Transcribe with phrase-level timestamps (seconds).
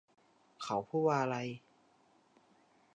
[0.63, 1.37] เขาพูดว่าอะไร?